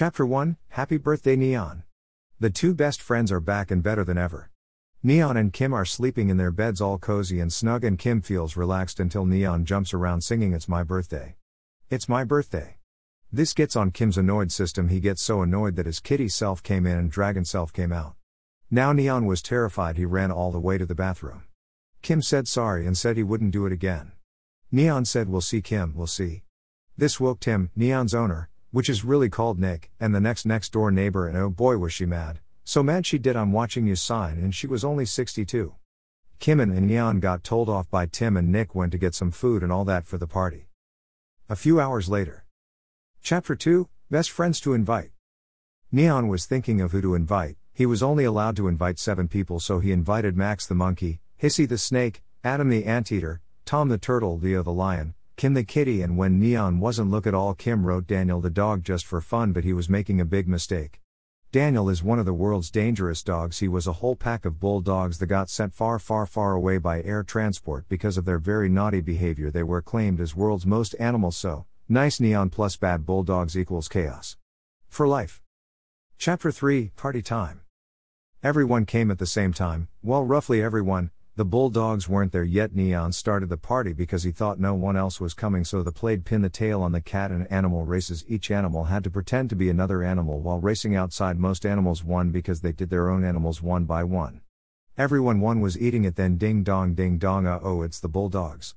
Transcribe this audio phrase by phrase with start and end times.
[0.00, 1.82] Chapter 1 Happy Birthday Neon.
[2.38, 4.50] The two best friends are back and better than ever.
[5.02, 8.56] Neon and Kim are sleeping in their beds all cozy and snug, and Kim feels
[8.56, 11.36] relaxed until Neon jumps around singing, It's my birthday.
[11.90, 12.78] It's my birthday.
[13.30, 14.88] This gets on Kim's annoyed system.
[14.88, 18.14] He gets so annoyed that his kitty self came in and dragon self came out.
[18.70, 21.42] Now Neon was terrified, he ran all the way to the bathroom.
[22.00, 24.12] Kim said sorry and said he wouldn't do it again.
[24.72, 26.44] Neon said, We'll see, Kim, we'll see.
[26.96, 30.90] This woke Tim, Neon's owner, which is really called Nick, and the next next door
[30.90, 32.40] neighbor, and oh boy was she mad.
[32.64, 35.74] So mad she did I'm watching you sign, and she was only 62.
[36.38, 39.62] Kim and Neon got told off by Tim and Nick went to get some food
[39.62, 40.68] and all that for the party.
[41.48, 42.44] A few hours later.
[43.22, 45.10] Chapter 2 Best Friends to Invite.
[45.92, 49.58] Neon was thinking of who to invite, he was only allowed to invite seven people,
[49.58, 54.38] so he invited Max the monkey, Hissy the snake, Adam the anteater, Tom the turtle,
[54.38, 58.06] Leo the lion, Kim the kitty, and when Neon wasn't look at all, Kim wrote
[58.06, 61.00] Daniel the dog just for fun, but he was making a big mistake.
[61.50, 63.60] Daniel is one of the world's dangerous dogs.
[63.60, 67.02] He was a whole pack of bulldogs that got sent far, far, far away by
[67.04, 69.50] air transport because of their very naughty behavior.
[69.50, 74.36] They were claimed as world's most animals, so nice neon plus bad bulldogs equals chaos.
[74.90, 75.40] For life.
[76.18, 77.62] Chapter 3 Party Time.
[78.42, 82.74] Everyone came at the same time, well, roughly everyone, the Bulldogs weren't there yet.
[82.74, 86.26] Neon started the party because he thought no one else was coming, so the played
[86.26, 88.26] pin the tail on the cat and animal races.
[88.28, 91.38] Each animal had to pretend to be another animal while racing outside.
[91.38, 94.42] Most animals won because they did their own animals one by one.
[94.98, 98.74] Everyone one was eating it, then ding dong, ding dong, uh oh, it's the Bulldogs.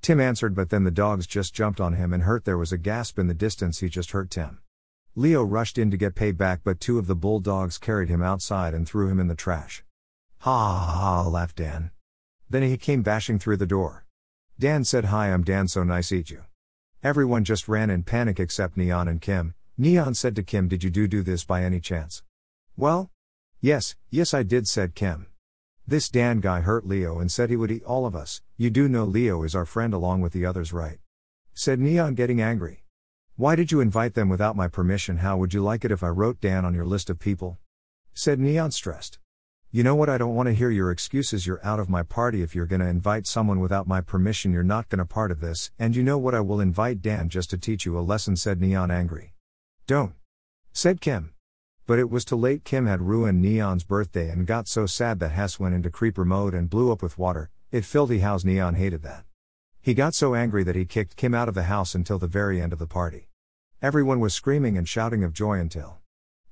[0.00, 2.44] Tim answered, but then the dogs just jumped on him and hurt.
[2.44, 4.60] There was a gasp in the distance, he just hurt Tim.
[5.16, 8.86] Leo rushed in to get payback, but two of the bulldogs carried him outside and
[8.86, 9.82] threw him in the trash.
[10.42, 11.90] Ha ha ha, laughed Dan.
[12.48, 14.04] Then he came bashing through the door.
[14.58, 16.44] Dan said, Hi, I'm Dan, so nice eat you.
[17.02, 19.54] Everyone just ran in panic except Neon and Kim.
[19.76, 22.22] Neon said to Kim, Did you do do this by any chance?
[22.76, 23.10] Well?
[23.60, 25.26] Yes, yes, I did, said Kim.
[25.86, 28.40] This Dan guy hurt Leo and said he would eat all of us.
[28.56, 30.98] You do know Leo is our friend along with the others, right?
[31.52, 32.84] Said Neon, getting angry.
[33.36, 35.18] Why did you invite them without my permission?
[35.18, 37.58] How would you like it if I wrote Dan on your list of people?
[38.14, 39.18] Said Neon, stressed.
[39.74, 40.08] You know what?
[40.08, 41.48] I don't want to hear your excuses.
[41.48, 42.42] You're out of my party.
[42.42, 45.72] If you're gonna invite someone without my permission, you're not gonna part of this.
[45.80, 46.32] And you know what?
[46.32, 49.34] I will invite Dan just to teach you a lesson, said Neon angry.
[49.88, 50.14] Don't.
[50.72, 51.34] Said Kim.
[51.86, 52.62] But it was too late.
[52.62, 56.54] Kim had ruined Neon's birthday and got so sad that Hess went into creeper mode
[56.54, 57.50] and blew up with water.
[57.72, 59.24] It filthy house Neon hated that.
[59.82, 62.62] He got so angry that he kicked Kim out of the house until the very
[62.62, 63.28] end of the party.
[63.82, 65.98] Everyone was screaming and shouting of joy until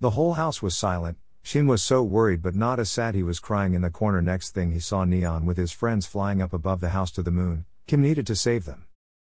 [0.00, 3.40] the whole house was silent, Shin was so worried but not as sad he was
[3.40, 4.22] crying in the corner.
[4.22, 7.30] Next thing he saw Neon with his friends flying up above the house to the
[7.30, 7.64] moon.
[7.86, 8.86] Kim needed to save them.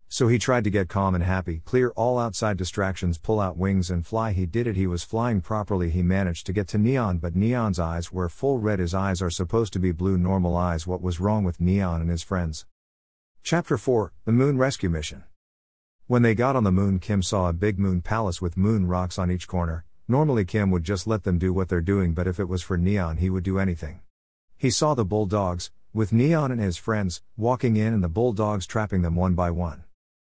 [0.08, 3.90] So he tried to get calm and happy, clear all outside distractions, pull out wings
[3.90, 4.32] and fly.
[4.32, 5.90] He did it, he was flying properly.
[5.90, 8.78] He managed to get to Neon, but Neon's eyes were full red.
[8.78, 10.86] His eyes are supposed to be blue, normal eyes.
[10.86, 12.66] What was wrong with Neon and his friends?
[13.42, 15.24] Chapter 4 The Moon Rescue Mission.
[16.06, 19.18] When they got on the moon, Kim saw a big moon palace with moon rocks
[19.18, 22.38] on each corner, Normally, Kim would just let them do what they're doing, but if
[22.38, 24.00] it was for Neon, he would do anything.
[24.56, 29.02] He saw the bulldogs, with Neon and his friends, walking in and the bulldogs trapping
[29.02, 29.82] them one by one.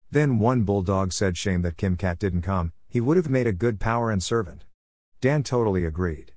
[0.10, 3.52] Then one bulldog said, Shame that Kim Cat didn't come, he would have made a
[3.52, 4.64] good power and servant.
[5.20, 6.32] Dan totally agreed.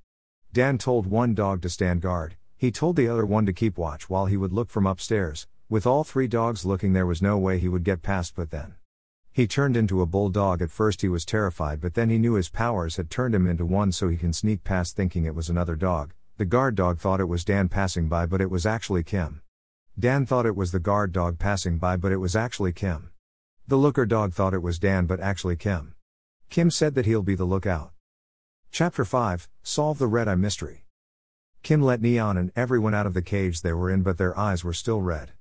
[0.52, 4.10] Dan told one dog to stand guard, he told the other one to keep watch
[4.10, 5.46] while he would look from upstairs.
[5.68, 8.74] With all three dogs looking, there was no way he would get past, but then.
[9.32, 10.62] He turned into a bulldog.
[10.62, 13.64] At first, he was terrified, but then he knew his powers had turned him into
[13.64, 16.12] one so he can sneak past thinking it was another dog.
[16.38, 19.42] The guard dog thought it was Dan passing by, but it was actually Kim.
[19.98, 23.10] Dan thought it was the guard dog passing by, but it was actually Kim.
[23.66, 25.94] The looker dog thought it was Dan, but actually Kim.
[26.48, 27.92] Kim said that he'll be the lookout.
[28.70, 30.84] Chapter 5 Solve the Red Eye Mystery.
[31.62, 34.62] Kim let Neon and everyone out of the cage they were in, but their eyes
[34.62, 35.32] were still red.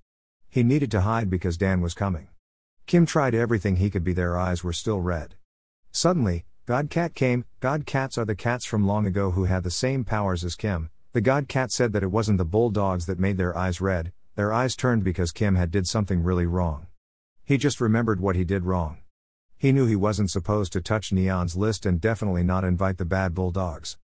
[0.50, 2.28] He needed to hide because Dan was coming.
[2.88, 5.36] Kim tried everything he could be, their eyes were still red.
[5.92, 7.44] Suddenly, God Cat came.
[7.60, 10.90] God Cats are the cats from long ago who had the same powers as Kim.
[11.12, 14.54] The God Cat said that it wasn't the bulldogs that made their eyes red, their
[14.54, 16.88] eyes turned because Kim had did something really wrong.
[17.44, 19.00] He just remembered what he did wrong.
[19.58, 23.34] He knew he wasn't supposed to touch Neon's list and definitely not invite the bad
[23.34, 23.98] bulldogs.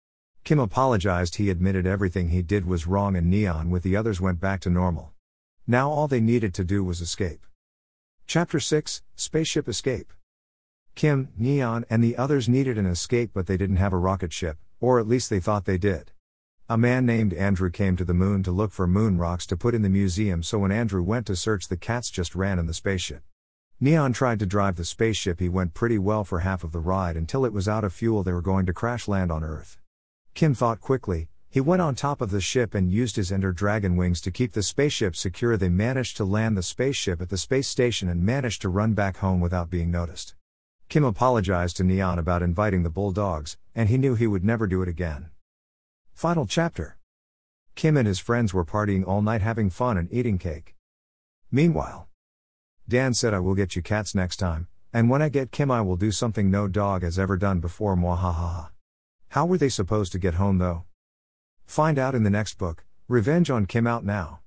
[0.44, 4.40] Kim apologized, he admitted everything he did was wrong, and Neon with the others went
[4.40, 5.12] back to normal.
[5.68, 7.46] Now all they needed to do was escape.
[8.28, 10.14] Chapter 6 Spaceship Escape.
[10.96, 14.58] Kim, Neon, and the others needed an escape, but they didn't have a rocket ship,
[14.80, 16.12] or at least they thought they did.
[16.70, 19.76] A man named Andrew came to the moon to look for moon rocks to put
[19.76, 22.74] in the museum, so when Andrew went to search, the cats just ran in the
[22.74, 23.24] spaceship.
[23.82, 25.40] Neon tried to drive the spaceship.
[25.40, 28.22] He went pretty well for half of the ride until it was out of fuel.
[28.22, 29.80] They were going to crash land on Earth.
[30.36, 31.31] Kim thought quickly.
[31.54, 34.54] He went on top of the ship and used his Ender Dragon wings to keep
[34.54, 35.58] the spaceship secure.
[35.58, 39.18] They managed to land the spaceship at the space station and managed to run back
[39.18, 40.34] home without being noticed.
[40.88, 44.82] Kim apologized to Neon about inviting the bulldogs, and he knew he would never do
[44.82, 45.30] it again.
[46.14, 46.96] Final chapter
[47.76, 50.76] Kim and his friends were partying all night having fun and eating cake.
[51.52, 52.08] Meanwhile,
[52.88, 55.82] Dan said I will get you cats next time, and when I get Kim I
[55.82, 58.70] will do something no dog has ever done before mwahaha.
[59.30, 60.86] How were they supposed to get home though?
[61.72, 64.41] Find out in the next book, Revenge on Kim out now.